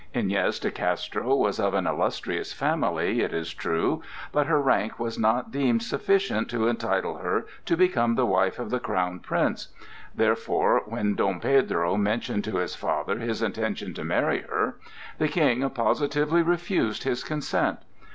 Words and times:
Iñez 0.15 0.59
de 0.59 0.71
Castro 0.71 1.35
was 1.35 1.59
of 1.59 1.75
an 1.75 1.85
illustrious 1.85 2.53
family, 2.53 3.19
it 3.21 3.31
is 3.35 3.53
true, 3.53 4.01
but 4.31 4.47
her 4.47 4.59
rank 4.59 4.97
was 4.97 5.19
not 5.19 5.51
deemed 5.51 5.83
sufficient 5.83 6.49
to 6.49 6.67
entitle 6.67 7.19
her 7.19 7.45
to 7.67 7.77
become 7.77 8.15
the 8.15 8.25
wife 8.25 8.57
of 8.57 8.71
the 8.71 8.79
Crown 8.79 9.19
Prince; 9.19 9.67
therefore 10.15 10.81
when 10.87 11.13
Dom 11.13 11.39
Pedro 11.39 11.97
mentioned 11.97 12.43
to 12.45 12.55
his 12.57 12.73
father 12.75 13.19
his 13.19 13.43
intention 13.43 13.93
to 13.93 14.03
marry 14.03 14.39
her, 14.41 14.75
the 15.19 15.27
King 15.27 15.69
positively 15.69 16.41
refused 16.41 17.03
his 17.03 17.23
consent. 17.23 17.77